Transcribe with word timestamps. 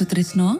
Sutrisno. 0.00 0.56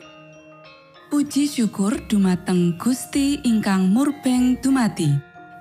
Puji 1.08 1.48
syukur 1.48 1.96
dumateng 2.12 2.76
Gusti 2.76 3.40
ingkang 3.40 3.88
murbeng 3.88 4.60
dumati 4.60 5.08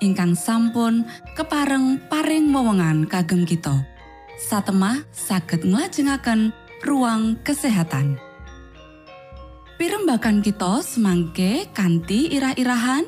ingkang 0.04 0.36
sampun 0.36 1.08
kepareng 1.32 1.96
paring 2.12 2.52
wewenngan 2.52 3.08
kagem 3.08 3.48
kita. 3.48 3.88
Satemah 4.36 5.08
saged 5.16 5.64
nglajengaken 5.64 6.52
ruang 6.84 7.40
kesehatan. 7.48 8.20
Pirembakan 9.80 10.44
kita 10.44 10.84
semangke 10.84 11.72
kanthi 11.72 12.36
irah-irahan. 12.36 13.08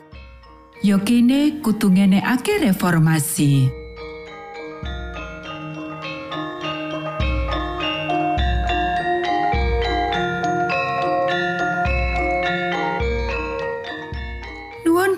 Yo 0.87 1.03
kene 1.03 1.59
kudu 1.59 1.91
ngenekake 1.91 2.63
reformasi. 2.63 3.80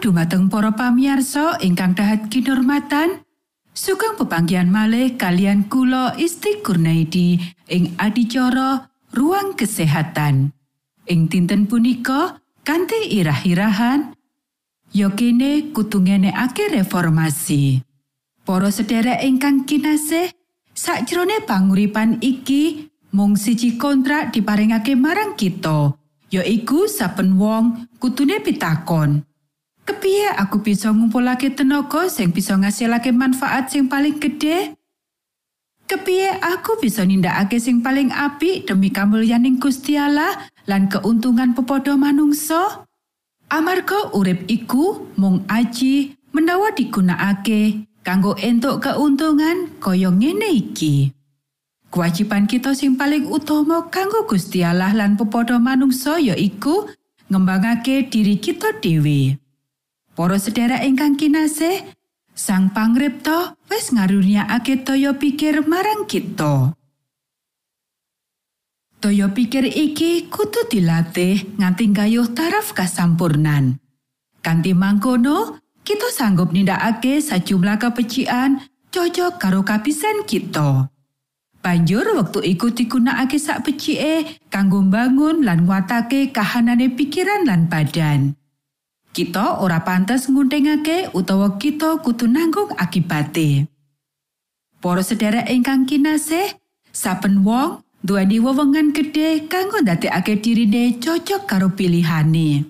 Dumateng 0.04 0.52
para 0.52 0.76
pamiarsa 0.76 1.64
ingkang 1.64 1.96
dahat 1.96 2.28
kinurmatan. 2.28 3.24
Sugeng 3.72 4.20
pepanggihan 4.20 4.68
malih 4.68 5.16
kalian 5.16 5.72
kula 5.72 6.20
Isti 6.20 6.60
Kurnaidi 6.60 7.40
ing 7.72 7.96
adicara 7.96 8.92
Ruang 9.16 9.56
Kesehatan. 9.56 10.52
Ing 11.08 11.32
dinten 11.32 11.66
punika 11.72 12.44
kanthi 12.68 13.16
irah-irahan 13.16 14.14
Yo 14.94 15.10
kene 15.18 15.74
kudu 15.74 16.06
ngenekake 16.06 16.70
reformasi. 16.70 17.82
Para 18.46 18.70
sederek 18.70 19.26
ingkang 19.26 19.66
kinasih, 19.66 20.30
sakjroning 20.70 21.50
panguripan 21.50 22.22
iki 22.22 22.94
mung 23.10 23.34
siji 23.34 23.74
kontrak 23.82 24.30
diparingake 24.30 24.94
marang 24.94 25.34
kita, 25.34 25.98
yaiku 26.30 26.86
saben 26.86 27.42
wong 27.42 27.90
kutune 27.98 28.38
pitakon. 28.46 29.26
Kepiye 29.84 30.32
aku 30.40 30.64
bisa 30.64 30.96
ngumpulake 30.96 31.52
tenaga 31.52 32.08
sing 32.08 32.32
bisa 32.32 32.56
ngasilake 32.56 33.12
manfaat 33.12 33.68
sing 33.68 33.92
paling 33.92 34.16
gede? 34.16 34.80
Kepiye 35.84 36.40
aku 36.40 36.80
bisa 36.80 37.04
nindakake 37.04 37.60
sing 37.60 37.84
paling 37.84 38.08
apik 38.16 38.64
demi 38.64 38.88
kamulyaning 38.88 39.60
Gusti 39.60 40.00
Allah 40.00 40.48
lan 40.72 40.88
keuntungan 40.88 41.52
pepodo 41.52 42.00
manungsa? 42.00 42.88
Amarga 43.52 44.16
urip 44.16 44.48
iku 44.48 45.12
mung 45.20 45.44
aji 45.52 46.16
menawa 46.32 46.72
digunakake 46.72 47.84
kanggo 48.08 48.40
entuk 48.40 48.88
keuntungan 48.88 49.68
kaya 49.84 50.08
ngene 50.08 50.48
iki. 50.64 51.12
Kewajiban 51.92 52.48
kita 52.48 52.72
sing 52.72 52.96
paling 52.96 53.28
utama 53.28 53.92
kanggo 53.92 54.24
Gusti 54.26 54.64
Allah 54.64 54.96
lan 54.96 55.20
pepodo 55.20 55.60
manungsa 55.60 56.24
ya 56.24 56.40
iku 56.40 56.88
ngembangake 57.28 58.08
diri 58.08 58.40
kita 58.40 58.80
dhewe. 58.80 59.43
Para 60.14 60.38
sedherek 60.38 60.86
ingkang 60.86 61.18
kinasih, 61.18 61.90
Sang 62.34 62.74
Pangripta 62.74 63.54
wis 63.70 63.94
ngaruniakake 63.94 64.82
toya 64.82 65.14
pikir 65.14 65.66
marang 65.70 66.10
kita. 66.10 66.74
Toyo 68.98 69.30
pikir 69.34 69.70
iki 69.70 70.30
kudu 70.34 70.66
dilatih 70.66 71.58
nganti 71.62 71.94
gayuh 71.94 72.30
taraf 72.34 72.74
kasampurnan. 72.74 73.78
Kanti 74.42 74.74
mangkono, 74.74 75.62
kita 75.86 76.10
sanggup 76.10 76.54
nindakake 76.54 77.22
sajumlah 77.22 77.78
kepecian 77.78 78.66
cocok 78.90 79.38
karo 79.38 79.62
kapisan 79.62 80.26
kita. 80.26 80.90
Banjur 81.62 82.06
wektu 82.18 82.42
iku 82.42 82.70
digunakake 82.74 83.38
sak 83.42 83.66
pecike 83.66 84.42
kanggo 84.50 84.82
bangun 84.86 85.42
lan 85.42 85.70
nguatake 85.70 86.34
kahanane 86.34 86.90
pikiran 86.94 87.46
lan 87.46 87.66
badan. 87.70 88.38
Kita 89.14 89.62
ora 89.62 89.86
pantes 89.86 90.26
nguntingake 90.26 91.14
utawa 91.14 91.62
kita 91.62 92.02
kudu 92.02 92.26
nanggung 92.26 92.74
akibate. 92.82 93.70
Para 94.82 95.06
sederek 95.06 95.54
ingkang 95.54 95.86
kinasih, 95.86 96.58
saben 96.90 97.46
wong 97.46 97.86
duweni 98.02 98.42
wewengan 98.42 98.90
gedhe 98.90 99.46
kanggo 99.46 99.86
ndadekake 99.86 100.42
dirine 100.42 100.98
cocok 100.98 101.46
karo 101.46 101.70
pilihane. 101.78 102.66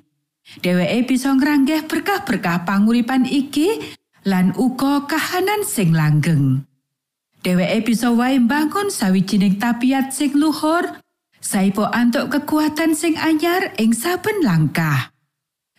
Dheweke 0.59 1.15
bisa 1.15 1.31
ngranggeh 1.31 1.87
berkah-berkah 1.87 2.67
panguripan 2.67 3.23
iki 3.23 3.79
lan 4.27 4.51
uga 4.59 5.07
kahanan 5.07 5.63
sing 5.63 5.95
langgeng. 5.95 6.67
Dheweke 7.39 7.87
bisa 7.87 8.11
wae 8.11 8.43
bangun 8.43 8.91
sawijining 8.91 9.63
tabiat 9.63 10.11
sing 10.11 10.35
luhur, 10.35 10.99
saipo 11.39 11.87
antuk 11.87 12.35
kekuatan 12.35 12.91
sing 12.91 13.15
anyar 13.15 13.71
ing 13.79 13.95
saben 13.95 14.43
langkah. 14.43 15.12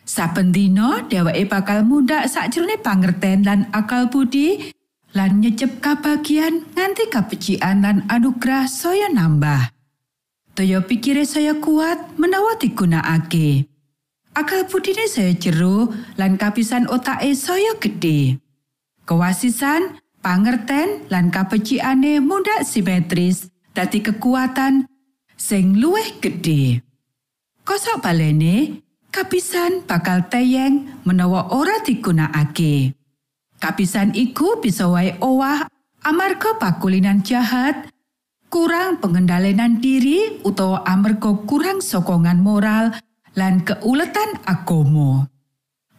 Saben 0.04 0.52
dina 0.52 1.00
dheweke 1.08 1.48
bakal 1.48 1.80
mundhak 1.80 2.28
sakjroning 2.28 2.84
pangerten 2.84 3.40
lan 3.40 3.72
akal 3.72 4.12
budi 4.12 4.68
lan 5.16 5.40
nyecep 5.40 5.80
kabagian 5.80 6.68
nganti 6.76 7.08
kapecian 7.08 7.80
lan 7.80 8.04
anugerah 8.12 8.68
saya 8.68 9.08
nambah. 9.08 9.72
Toyo 10.54 10.84
pikire 10.84 11.24
saya 11.24 11.56
kuat 11.56 12.14
menawa 12.20 12.54
digunakake. 12.60 13.66
Akal 14.36 14.66
budine 14.66 15.06
saya 15.08 15.32
jero 15.34 15.90
lan 16.18 16.36
kapisan 16.36 16.90
otake 16.90 17.32
saya 17.38 17.78
gede. 17.80 18.38
Kewasisan, 19.06 19.98
pangerten 20.20 21.06
lan 21.08 21.30
kapeciane 21.30 22.18
mundak 22.18 22.66
simetris 22.66 23.50
dadi 23.72 24.02
kekuatan 24.02 24.90
sing 25.38 25.78
luwih 25.78 26.18
gede. 26.18 26.82
Kosok 27.64 28.02
balene, 28.04 28.83
kapisan 29.14 29.86
bakal 29.86 30.26
teyeng 30.26 30.90
menawa 31.06 31.54
ora 31.54 31.78
digunakake. 31.86 32.98
Kapisan 33.62 34.10
iku 34.10 34.58
bisa 34.58 34.90
wae 34.90 35.14
owah 35.22 35.70
amarga 36.02 36.58
pakulinan 36.58 37.22
jahat, 37.22 37.94
kurang 38.50 38.98
pengendalian 38.98 39.78
diri 39.78 40.42
utawa 40.42 40.82
amarga 40.82 41.30
kurang 41.46 41.78
sokongan 41.78 42.42
moral 42.42 42.90
lan 43.38 43.62
keuletan 43.62 44.34
agomo. 44.50 45.30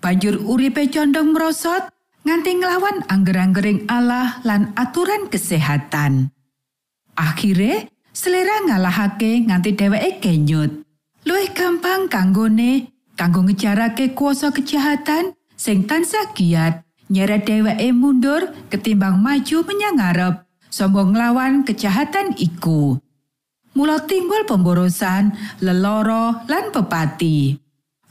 Banjur 0.03 0.35
uripe 0.43 0.91
condong 0.91 1.31
merosot 1.31 1.87
nganti 2.27 2.51
nglawan 2.59 2.99
angger-anggering 3.07 3.87
Allah 3.87 4.43
lan 4.43 4.75
aturan 4.75 5.31
kesehatan. 5.31 6.35
Akhire 7.15 7.87
selera 8.11 8.59
ngalahake 8.67 9.47
nganti 9.47 9.71
dheweke 9.71 10.19
kenyut. 10.19 10.83
Luwih 11.25 11.49
gampang 11.57 12.05
kanggone 12.05 12.94
kanggo 13.15 13.43
ngejarake 13.47 14.11
kuasa 14.13 14.51
kejahatan 14.51 15.33
sing 15.55 15.87
tansah 15.87 16.35
giat 16.35 16.83
nyeret 17.07 17.47
dheweke 17.47 17.89
mundur 17.95 18.51
ketimbang 18.67 19.17
maju 19.19 19.57
menyang 19.63 19.97
ngarep 19.97 20.35
sombong 20.75 21.15
nglawan 21.15 21.63
kejahatan 21.63 22.35
iku. 22.35 22.99
Mula 23.75 24.03
timbul 24.07 24.47
pemborosan 24.47 25.35
leloro 25.59 26.43
lan 26.47 26.71
pepati. 26.71 27.59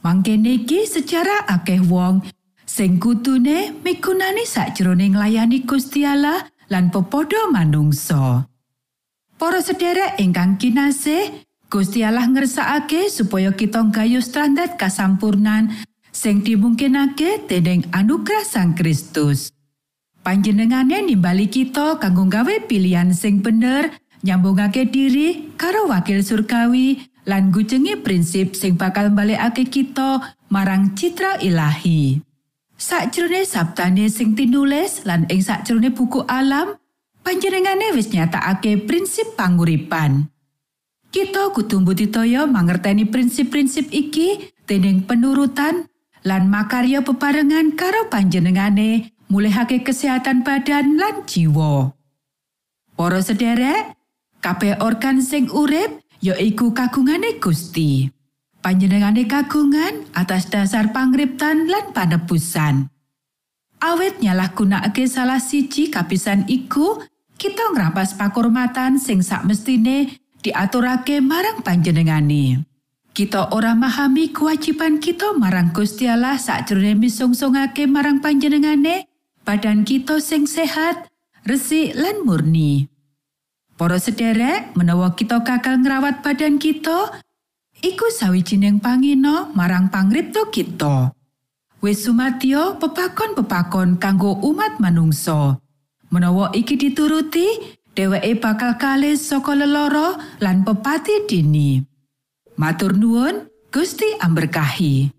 Mangkene 0.05 0.61
iki 0.61 0.85
secara 0.85 1.49
akeh 1.49 1.81
wong 1.81 2.21
sing 2.69 3.01
kutune 3.01 3.73
migunani 3.81 4.45
sakjroning 4.45 5.17
nglayani 5.17 5.65
Gusti 5.65 6.05
Allah 6.05 6.45
lan 6.69 6.93
pepodo 6.93 7.49
manungsa. 7.49 8.45
Para 9.41 9.61
sederek 9.65 10.21
ingkang 10.21 10.61
kinasih 10.61 11.49
Gusti 11.75 12.07
Allah 12.07 12.31
ngersakake 12.31 13.11
supaya 13.11 13.51
kita 13.51 13.83
gayuh 13.91 14.23
standar 14.23 14.79
kasampurnan 14.79 15.75
sing 16.15 16.47
dimungkinake 16.47 17.51
dening 17.51 17.83
anugerah 17.91 18.47
Sang 18.47 18.79
Kristus. 18.79 19.51
Panjenengane 20.23 21.03
nimbali 21.03 21.51
kita 21.51 21.99
kanggo 21.99 22.31
gawe 22.31 22.63
pilihan 22.71 23.11
sing 23.11 23.43
bener, 23.43 23.91
nyambungake 24.23 24.87
diri 24.87 25.51
karo 25.59 25.91
wakil 25.91 26.23
surgawi 26.23 27.11
lan 27.27 27.51
gujengi 27.51 27.99
prinsip 27.99 28.55
sing 28.55 28.79
bakal 28.79 29.11
balekake 29.11 29.67
kita 29.67 30.23
marang 30.55 30.95
citra 30.95 31.43
ilahi. 31.43 32.23
Sakjroning 32.79 33.51
sabtane 33.51 34.07
sing 34.15 34.39
tinulis 34.39 35.03
lan 35.03 35.27
ing 35.27 35.43
sakjroning 35.43 35.91
buku 35.91 36.23
alam, 36.31 36.79
panjenengane 37.27 37.91
wis 37.99 38.15
nyatakake 38.15 38.87
prinsip 38.87 39.35
panguripan. 39.35 40.31
Kita 41.15 41.55
kudu 41.55 41.87
mbudidaya 41.87 42.43
mangerteni 42.43 43.07
prinsip-prinsip 43.07 43.87
iki 43.95 44.51
dening 44.67 45.07
penurutan 45.07 45.87
lan 46.27 46.51
makarya 46.51 47.07
bebarengan 47.07 47.79
karo 47.79 48.11
panjenengane 48.11 49.15
mulihake 49.31 49.87
kesehatan 49.87 50.43
badan 50.43 50.99
lan 50.99 51.23
jiwa. 51.23 51.95
Para 52.99 53.23
sederek, 53.23 53.95
kabeh 54.43 54.75
organ 54.83 55.23
sing 55.23 55.47
urip 55.55 56.03
ya 56.19 56.35
iku 56.35 56.75
kagungane 56.75 57.39
Gusti. 57.39 58.11
Panjenengane 58.59 59.31
kagungan 59.31 60.11
atas 60.19 60.51
dasar 60.51 60.91
pangriptan 60.91 61.71
lan 61.71 61.95
panebusan. 61.95 62.91
Awit 63.79 64.19
nyalahgunakake 64.19 65.07
salah 65.07 65.39
siji 65.39 65.95
kapisan 65.95 66.43
iku, 66.51 67.07
kita 67.39 67.71
ngrampas 67.71 68.19
pakurmatan 68.19 68.99
sing 68.99 69.23
sak 69.23 69.47
mestine 69.47 70.24
diaturake 70.45 71.25
marang 71.25 71.65
panjenengane. 71.65 72.69
Kita 73.17 73.57
ora 73.57 73.73
memahami 73.73 74.29
kewajiban 74.29 75.01
kita 75.01 75.33
marang 75.41 75.73
Gusti 75.73 76.05
Allah 76.05 76.37
sakjroning 76.37 77.01
misungsungake 77.01 77.89
marang 77.89 78.21
panjenengane, 78.21 79.09
badan 79.47 79.89
kita 79.89 80.21
sing 80.21 80.45
sehat, 80.45 81.09
resik 81.49 81.97
lan 81.97 82.27
murni. 82.27 82.91
Para 83.75 83.99
sederek, 83.99 84.75
menawa 84.77 85.15
kita 85.17 85.41
gagal 85.43 85.83
ngrawat 85.83 86.27
badan 86.27 86.59
kita, 86.59 87.23
iku 87.81 88.07
sawijining 88.11 88.83
pangino 88.83 89.51
marang 89.55 89.89
pangripto 89.89 90.51
kita. 90.51 91.15
Wis 91.83 92.03
sumadyo 92.07 92.83
pepakon-pepakon 92.83 94.03
kanggo 94.03 94.39
umat 94.43 94.83
manungsa. 94.83 95.59
Menawa 96.11 96.51
iki 96.55 96.79
dituruti, 96.79 97.79
dheweke 97.95 98.43
bakal 98.43 98.75
kalih 98.75 99.15
saka 99.15 99.55
leloro 99.55 100.19
lan 100.43 100.67
pepati 100.67 101.31
dini. 101.31 101.79
Matur 102.59 102.95
nuwun, 102.95 103.47
Gusti 103.71 104.07
amberkahi. 104.19 105.11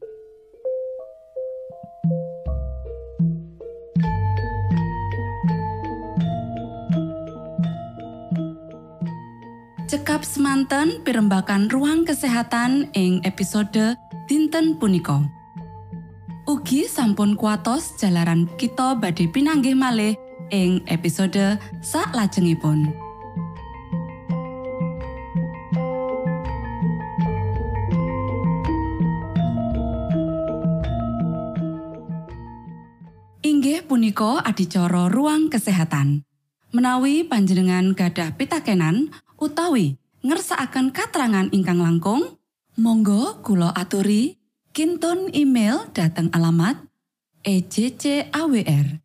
Cekap 9.85 10.27
semanten 10.27 10.99
pimbakan 11.07 11.71
ruang 11.71 12.03
kesehatan 12.03 12.91
ing 12.95 13.23
episode 13.23 13.95
dinten 14.27 14.75
punika. 14.75 15.23
Ugi 16.45 16.85
sampun 16.85 17.39
kuatos 17.39 17.95
jalaran 17.99 18.47
kita 18.59 18.99
badhe 18.99 19.31
pinanggih 19.31 19.75
malih 19.75 20.13
ing 20.49 20.83
episode 20.89 21.57
sak 21.81 22.13
lajengipun. 22.13 22.93
Inggih 33.45 33.85
punika 33.85 34.41
adicara 34.41 35.07
ruang 35.09 35.53
kesehatan. 35.53 36.25
Menawi 36.73 37.23
panjenengan 37.23 37.95
gadah 37.95 38.35
pitakenan 38.35 39.13
utawi 39.39 39.95
ngersaakan 40.25 40.89
katerangan 40.89 41.47
ingkang 41.53 41.79
langkung, 41.79 42.35
monggo 42.75 43.39
kulo 43.45 43.69
aturi 43.71 44.35
kinton 44.75 45.31
email 45.31 45.87
dateng 45.93 46.27
alamat 46.33 46.81
ejcawr@ 47.45 49.04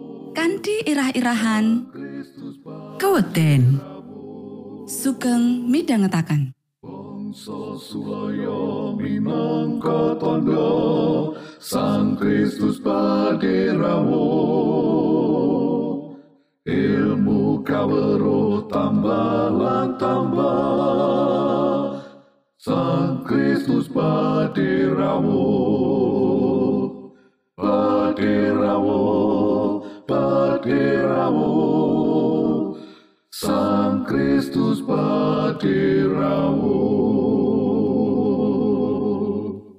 kanthi 0.31 0.83
irah-irahan. 0.87 1.91
Keweden. 2.99 3.79
Sugeng 4.87 5.67
midhangetaken. 5.71 6.51
Sosuloyo 7.31 8.91
minangka 8.99 10.19
Sang 11.63 12.19
Kristus 12.19 12.83
paderamu 12.83 14.27
Ilmu 16.67 17.63
kawero 17.63 18.67
tambah 18.67 19.47
tambah 19.95 22.03
Sang 22.59 23.23
Kristus 23.23 23.87
paderamu 23.87 25.47
Paderamu 30.11 31.55
Sang 33.31 34.03
Kristus 34.03 34.83
paderamu 34.83 36.83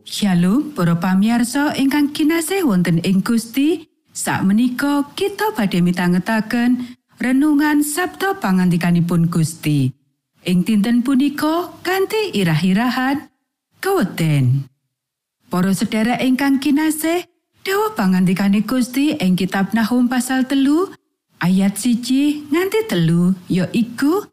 Shalom 0.08 0.72
para 0.72 0.96
pamirsa 0.96 1.76
ingkang 1.76 2.16
kinasih 2.16 2.64
wonten 2.64 3.04
ing 3.04 3.20
Gusti 3.20 3.92
sakmenika 4.16 5.12
kita 5.12 5.52
badhe 5.52 5.84
mitangetaken 5.84 6.96
renungan 7.20 7.84
Sabda 7.84 8.40
pangandikanipun 8.40 9.28
Gusti. 9.28 9.92
Ing 10.48 10.64
dinten 10.64 11.04
punika 11.04 11.76
kanthi 11.84 12.32
irah-irahan 12.32 13.28
keweden 13.84 14.64
Para 15.52 15.76
sedherek 15.76 16.24
ingkang 16.24 16.56
kinasih 16.56 17.31
Dawa 17.62 17.94
pangandikane 17.94 18.66
Gusti 18.66 19.14
ing 19.14 19.38
kitab 19.38 19.70
Nahum 19.70 20.10
pasal 20.10 20.42
telu 20.50 20.90
ayat 21.38 21.78
siji 21.78 22.42
nganti 22.50 22.90
telu 22.90 23.38
ya 23.46 23.70
iku 23.70 24.26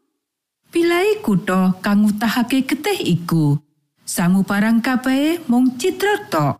Pilai 0.70 1.18
kutha 1.22 1.78
kang 1.82 2.06
ngutahake 2.06 2.66
getih 2.66 2.98
iku 2.98 3.58
sangu 4.02 4.42
parang 4.42 4.82
kabeh 4.82 5.42
mung 5.46 5.78
citra 5.78 6.58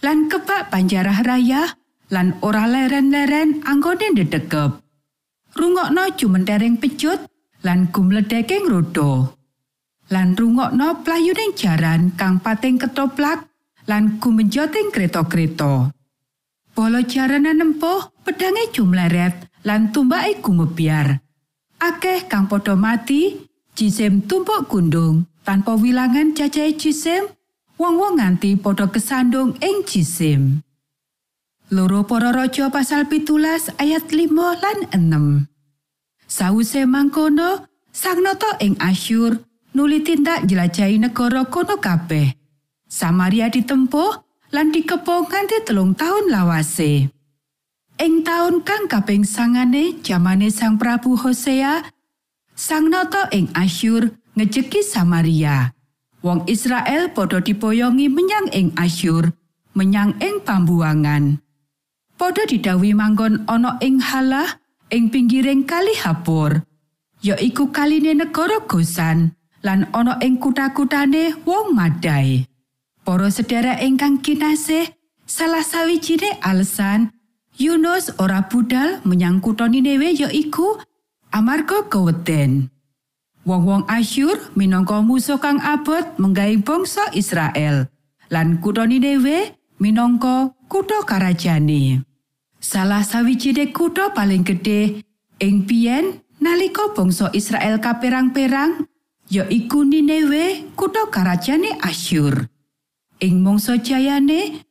lan 0.00 0.32
kebak 0.32 0.72
panjarah 0.72 1.20
raya 1.20 1.76
lan 2.08 2.36
ora 2.40 2.64
leren-leren 2.64 3.60
anggone 3.68 4.16
ndedekep 4.16 4.80
rungokno 5.56 6.16
jumentereng 6.16 6.80
pecut 6.80 7.28
lan 7.60 7.92
gumledheke 7.92 8.64
ngrodha. 8.64 9.36
Lan 10.10 10.34
rungokno 10.34 11.04
playuning 11.04 11.54
jaran 11.54 12.10
kang 12.16 12.42
pating 12.42 12.80
ketoplak 12.80 13.49
lan 13.90 14.22
gumenjoting 14.22 14.94
kreta-kreta. 14.94 15.90
Bolo 16.70 17.02
jaranan 17.02 17.58
nempuh 17.58 18.14
pedange 18.22 18.70
jumleret 18.70 19.50
lan 19.66 19.90
tumbake 19.90 20.38
gumebyar 20.38 21.18
akeh 21.82 22.30
kang 22.30 22.46
padha 22.46 22.78
mati 22.78 23.50
jisim 23.74 24.22
tumpuk 24.22 24.70
gundung. 24.70 25.26
Tanpa 25.40 25.72
wilangan 25.72 26.36
cacahe 26.36 26.76
jisim 26.76 27.26
wong-wong 27.80 28.20
nganti 28.20 28.60
padha 28.60 28.86
kesandung 28.92 29.56
ing 29.64 29.82
jisim 29.88 30.60
Loro 31.72 32.04
para 32.04 32.28
raja 32.28 32.68
pasal 32.68 33.08
pitulas 33.08 33.72
ayat 33.80 34.04
5 34.04 34.36
lan 34.36 34.78
6 34.92 35.48
Sawise 36.28 36.84
mangkono 36.84 37.66
sang 37.88 38.20
nata 38.20 38.60
ing 38.60 38.76
Asyur 38.78 39.40
nuli 39.72 40.04
tindak 40.04 40.44
jelajahi 40.44 41.00
negara 41.00 41.48
kono 41.48 41.80
kabeh 41.80 42.39
Samaria 42.90 43.46
ditempuh 43.46 44.18
lan 44.50 44.74
dikepung 44.74 45.30
nganti 45.30 45.62
telung 45.62 45.94
tahun 45.94 46.26
lawase. 46.26 47.06
Ing 48.02 48.26
taun 48.26 48.66
kang 48.66 48.90
kaping 48.90 49.22
sangane 49.22 50.02
jamane 50.02 50.50
Sang 50.50 50.74
Prabu 50.74 51.14
Hosea, 51.14 51.86
Sang 52.58 52.90
Nata 52.90 53.30
ing 53.30 53.46
Asyur 53.54 54.10
ngejeki 54.34 54.82
Samaria. 54.82 55.70
Wong 56.26 56.44
Israel 56.50 57.14
padha 57.14 57.38
dipoyongi 57.38 58.10
menyang 58.10 58.50
ing 58.50 58.74
Asyur, 58.74 59.30
menyang 59.78 60.18
ing 60.18 60.42
pambuangan. 60.42 61.38
Padha 62.18 62.42
didhawuhi 62.42 62.92
manggon 62.92 63.46
ana 63.46 63.78
ing 63.78 64.02
Halah 64.02 64.58
ing 64.90 65.14
pinggiring 65.14 65.62
kali 65.62 65.94
Hapur, 65.94 66.66
ya 67.22 67.38
iku 67.38 67.70
kaline 67.70 68.18
negara 68.18 68.60
Gosan 68.66 69.38
lan 69.62 69.86
ana 69.94 70.18
ing 70.18 70.42
kutha-kuthane 70.42 71.38
wong 71.46 71.70
Madai. 71.72 72.49
Para 73.10 73.26
sedherek 73.26 73.82
ingkang 73.82 74.22
kinasih, 74.22 74.86
salah 75.26 75.66
sawijine 75.66 76.38
alasan 76.46 77.10
Yunus 77.58 78.14
ora 78.22 78.46
budal 78.46 79.02
menyang 79.02 79.42
kutha 79.42 79.66
Niniwe 79.66 80.14
yaiku 80.14 80.78
amarga 81.34 81.90
keweden. 81.90 82.70
Wong-wong 83.42 83.90
Asyur 83.90 84.54
minangka 84.54 85.02
musuh 85.02 85.42
kang 85.42 85.58
abot 85.58 86.06
menggawe 86.22 86.54
bangsa 86.62 87.10
Israel 87.10 87.90
lan 88.30 88.62
kutha 88.62 88.86
Niniwe 88.86 89.58
minangka 89.82 90.54
kutha 90.70 91.02
karajane. 91.02 92.06
Salah 92.62 93.02
sawijine 93.02 93.74
kutha 93.74 94.14
paling 94.14 94.46
gedhe 94.46 95.02
ing 95.42 95.66
biyen 95.66 96.22
nalika 96.38 96.94
bangsa 96.94 97.26
Israel 97.34 97.82
kaperang-perang 97.82 98.86
yaiku 99.26 99.82
Niniwe 99.82 100.78
kutha 100.78 101.10
karajane 101.10 101.74
Asyur. 101.82 102.46
Ing 103.20 103.44
mangsa 103.44 103.76
jayane, 103.76 104.64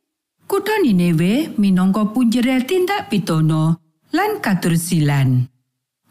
kutha 0.50 0.82
Niniwe 0.82 1.54
minangka 1.62 2.10
punjere 2.10 2.66
tindak 2.66 3.14
pitono 3.14 3.78
lan 4.10 4.42
katursilan. 4.42 5.46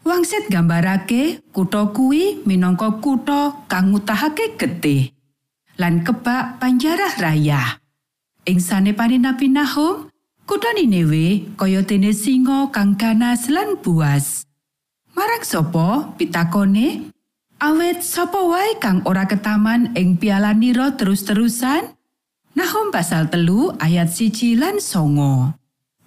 Wangsit 0.07 0.47
gambarake 0.47 1.43
kutha 1.51 1.91
kuwi 1.91 2.39
minangka 2.47 3.03
kutha 3.03 3.67
kang 3.67 3.91
ngutahake 3.91 4.55
getih 4.55 5.11
lan 5.75 6.07
kebak 6.07 6.63
panjarah 6.63 7.19
raya. 7.19 7.83
Ing 8.47 8.63
sanepane 8.63 9.19
Nabi 9.19 9.51
Nahum, 9.51 10.07
kutha 10.47 10.71
Niniwe 10.79 11.59
kaya 11.59 11.83
dene 11.83 12.15
singa 12.15 12.71
kang 12.71 12.95
ganas 12.95 13.51
lan 13.51 13.75
buas. 13.83 14.47
Marang 15.11 15.43
sapa 15.43 16.15
pitakone? 16.15 17.11
Awet 17.59 17.99
sapa 17.99 18.39
wae 18.47 18.79
kang 18.79 19.03
ora 19.03 19.27
ketaman 19.27 19.91
ing 19.99 20.15
piala 20.15 20.55
nira 20.55 20.95
terus-terusan? 20.95 21.98
Nahum 22.57 22.89
pasal 22.89 23.29
telu 23.29 23.69
ayat 23.77 24.09
siji 24.09 24.57
lan 24.57 24.81
songo. 24.81 25.53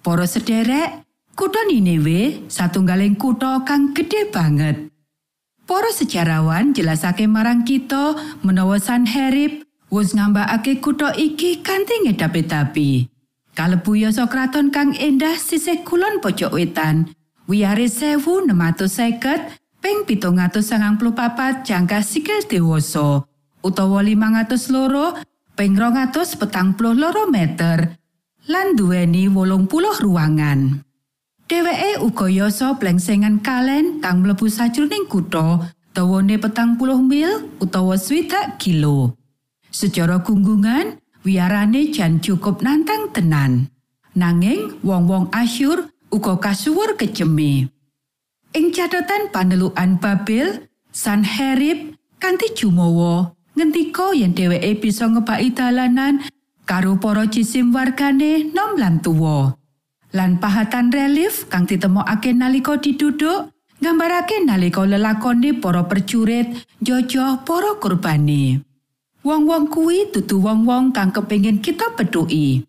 Poro 0.03 0.27
sederek, 0.27 1.07
kutha 1.39 1.63
Niniwe 1.71 2.51
satunggaling 2.51 3.15
kutha 3.15 3.63
kang 3.63 3.95
gede 3.95 4.27
banget. 4.27 4.91
Poro 5.63 5.87
sejarawan 5.95 6.75
jelasake 6.75 7.23
marang 7.23 7.63
kita 7.63 8.19
menawa 8.43 8.75
Sanherib 8.83 9.63
wis 9.87 10.11
ngambakake 10.11 10.83
kutha 10.83 11.15
iki 11.15 11.63
kanthi 11.63 12.03
ngedapi-dapi. 12.03 13.07
Kalebu 13.55 14.03
yasa 14.03 14.27
kraton 14.27 14.73
kang 14.73 14.91
endah 14.97 15.39
sisih 15.39 15.87
kulon 15.87 16.19
pojok 16.19 16.57
wetan, 16.57 17.15
wiyare 17.47 17.87
1650 17.87 18.51
ping 19.79 20.03
794 20.03 21.63
jangka 21.63 21.99
sikil 22.03 22.43
dewasa 22.49 23.23
utawa 23.63 24.03
500 24.03 24.73
loro 24.73 25.15
ping 25.53 25.77
242 25.77 27.29
meter 27.29 27.97
lan 28.49 28.75
duweni 28.75 29.31
wolung 29.31 29.69
puluh 29.69 29.95
ruangan. 30.01 30.83
Dheweke 31.47 32.01
uga 32.01 32.27
yasa 32.27 32.75
plengsengan 32.81 33.39
kalen 33.45 34.01
kang 34.01 34.25
mlebu 34.25 34.49
sajroning 34.49 35.05
kutha 35.05 35.71
dawane 35.93 36.41
petang 36.41 36.75
puluh 36.79 36.99
mil 36.99 37.53
utawa 37.61 37.95
swidak 37.95 38.57
kilo. 38.57 39.15
Secara 39.73 40.21
gunggungan, 40.21 41.01
wiarane 41.25 41.93
jan 41.93 42.17
cukup 42.21 42.61
nantang 42.65 43.13
tenan. 43.13 43.69
Nanging 44.13 44.81
wong-wong 44.85 45.33
Asyur 45.33 45.89
uga 46.13 46.37
kasuwur 46.37 46.93
keceme. 46.93 47.69
Ing 48.53 48.69
catatan 48.69 49.33
panelukan 49.33 49.97
Babel, 49.97 50.69
Sanherib 50.93 51.97
kanthi 52.21 52.53
jumawa 52.53 53.33
ngendika 53.53 54.13
yen 54.17 54.33
dheweke 54.33 54.81
bisa 54.81 55.09
ngebaki 55.09 55.53
dalanan 55.53 56.25
karo 56.65 56.97
para 56.97 57.25
jisim 57.29 57.73
wargane 57.73 58.53
nom 58.53 58.77
lan 58.77 59.01
tuwa. 59.01 59.57
lan 60.13 60.37
pahatan 60.37 60.93
relief 60.93 61.49
kang 61.49 61.65
ditemokake 61.65 62.37
nalika 62.37 62.77
diduduk 62.77 63.49
nggambarake 63.81 64.45
nalika 64.45 64.85
lelakone 64.85 65.57
para 65.57 65.83
percurit 65.89 66.53
jojo 66.79 67.41
para 67.41 67.75
kurbane. 67.81 68.61
Wong-wong 69.25 69.73
kuwi 69.73 70.13
dudu 70.13 70.37
wong-wong 70.37 70.93
kang 70.93 71.09
kepingin 71.09 71.63
kita 71.63 71.97
petuki. 71.97 72.61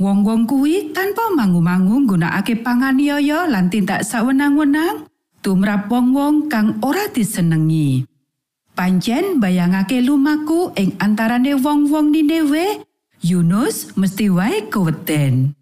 Wong-wong 0.00 0.48
kuwi 0.48 0.94
tanpa 0.94 1.28
mangu-mangu 1.34 2.06
nggunakake 2.06 2.62
panganiaya 2.64 3.50
lan 3.50 3.68
tindak 3.68 4.06
sawenang-wenang 4.06 5.10
tumrap 5.44 5.90
wong-wong 5.92 6.48
kang 6.48 6.80
ora 6.80 7.04
disenengi. 7.12 8.07
Pancen 8.78 9.42
bayangake 9.42 9.98
lumaku 9.98 10.70
ing 10.78 10.94
antarane 11.02 11.58
wong-wong 11.58 12.14
Ninewe, 12.14 12.86
Yunus 13.18 13.90
mesti 13.98 14.30
wae 14.30 14.70
keweden. 14.70 15.58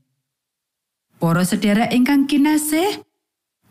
Para 1.16 1.40
sedherek 1.48 1.96
ingkang 1.96 2.28
kinasih, 2.28 3.00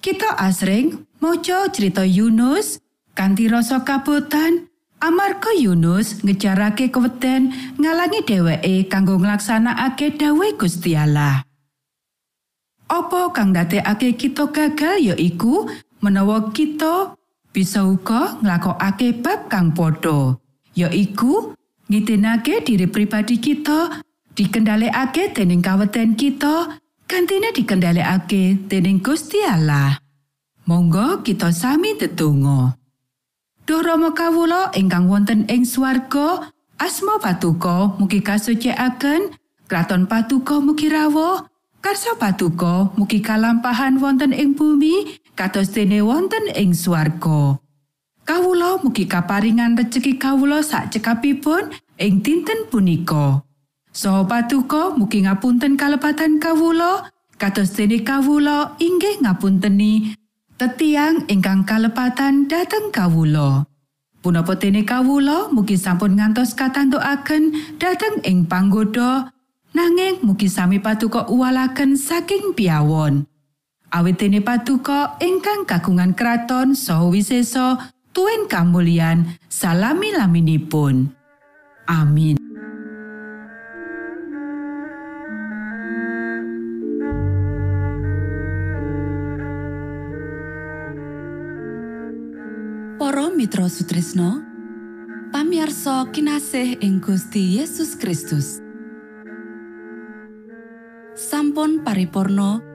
kita 0.01 0.34
asring 0.41 1.05
maca 1.21 1.69
cerita 1.69 2.01
Yunus 2.01 2.81
kanthi 3.13 3.45
rasa 3.45 3.86
kabotan 3.86 4.65
amarga 4.97 5.53
Yunus 5.53 6.25
ngejarake 6.25 6.89
keweden 6.89 7.53
ngalangi 7.77 8.25
dheweke 8.25 8.89
kanggo 8.89 9.21
nglaksanakake 9.21 10.17
dawuh 10.17 10.58
Gusti 10.58 10.97
Allah. 10.97 11.45
Apa 12.89 13.29
kang 13.29 13.53
ndadekake 13.53 14.17
kita 14.17 14.49
gagal 14.49 14.97
ya 15.05 15.13
iku 15.13 15.69
menawa 16.01 16.49
kita 16.49 17.13
bisa 17.56 17.88
uga 17.88 18.36
nglakokake 18.44 19.24
bab 19.24 19.48
kang 19.48 19.72
padha 19.72 20.36
ya 20.76 20.91
iku 20.91 21.56
ngitenake 21.88 22.68
diri 22.68 22.84
pribadi 22.84 23.39
kita 23.39 24.04
dikendhalekake 24.36 25.32
dening 25.32 25.63
kaweten 25.63 26.20
kita 26.20 26.76
gantine 27.08 27.56
dikendhalekake 27.56 28.68
dening 28.68 29.00
Gusti 29.00 29.39
Allah. 29.39 29.96
Monggo 30.68 31.24
kita 31.24 31.54
sami 31.54 31.96
tetunggo 31.96 32.74
Duh 33.70 33.86
Rama 33.86 34.18
kawula 34.18 34.74
ingkang 34.74 35.06
wonten 35.06 35.46
ing 35.46 35.62
swarga 35.62 36.50
asma 36.82 37.22
patuko 37.22 37.96
mugi 38.02 38.20
kasucikaken 38.20 39.32
kraton 39.70 40.10
patuko 40.10 40.60
mugi 40.65 40.89
rawuh 40.89 41.46
Karsa 41.86 42.18
patuko 42.18 42.98
mugi 42.98 43.22
kalampahan 43.22 44.02
wonten 44.02 44.34
ing 44.34 44.58
bumi 44.58 45.22
kados 45.36 45.76
dene 45.76 46.00
wonten 46.02 46.48
ing 46.56 46.71
swarga. 46.71 47.60
Kawula 48.26 48.82
mugi 48.82 49.06
kaparingan 49.06 49.78
rejeki 49.78 50.17
kawula 50.17 50.65
sak 50.65 50.89
cekapipun 50.89 51.69
ing 52.02 52.26
dinten 52.26 52.65
punika. 52.71 53.45
Saha 53.93 54.26
patuko 54.26 54.98
mugi 54.98 55.24
ngapunten 55.24 55.78
kalepatan 55.78 56.41
kawula 56.41 57.13
kados 57.38 57.78
dene 57.78 58.02
kawula 58.02 58.74
inggih 58.82 59.21
ngapunteni 59.21 60.17
tetiang 60.58 61.28
ingkang 61.30 61.67
kalepatan 61.67 62.50
dhateng 62.50 62.89
kawula. 62.89 63.69
Punapa 64.26 64.58
dene 64.58 64.82
kawula 64.82 65.54
mugi 65.54 65.78
sampun 65.78 66.17
ngantos 66.17 66.58
katantukaken 66.58 67.78
dhateng 67.78 68.26
ing 68.26 68.50
panggoda 68.50 69.30
nanging 69.78 70.26
mugi 70.26 70.50
sami 70.50 70.82
patuko 70.82 71.30
uwalaken 71.30 71.93
saking 71.93 72.58
piawon. 72.58 73.30
Awit 73.95 74.19
dene 74.19 74.43
patuko 74.43 75.15
ingkang 75.23 75.63
kagungan 75.63 76.12
kraton 76.19 76.75
saha 76.75 77.08
wisesa 77.08 77.95
tuen 78.12 78.43
kamulyan 78.51 79.39
salami 79.47 80.12
laminipun. 80.12 81.15
Amin. 81.88 82.36
Para 92.99 93.31
Mitra 93.31 93.71
Sutrisno 93.71 94.43
pamiarsa 95.31 96.12
kinasih 96.12 96.84
ing 96.84 96.99
Gusti 96.99 97.63
Yesus 97.63 97.95
Kristus 97.95 98.60
sampun 101.15 101.79
paripurno 101.79 102.74